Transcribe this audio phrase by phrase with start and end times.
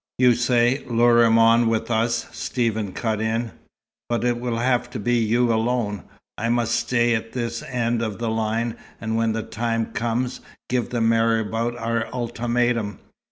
[0.17, 3.51] "You say, lure him on with 'us'" Stephen cut in.
[4.09, 6.05] "But it will have to be you alone.
[6.39, 10.89] I must stay at this end of the line, and when the time comes, give
[10.89, 12.97] the marabout our ultimatum.